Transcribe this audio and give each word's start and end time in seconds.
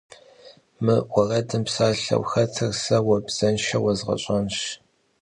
Мы 0.83 0.95
уэрэдым 1.13 1.63
псалъэу 1.67 2.23
хэтыр 2.31 2.71
сэ 2.83 2.97
уэ 3.05 3.17
бзэншэу 3.25 3.81
уэзгъэщӏэнщ. 3.83 4.59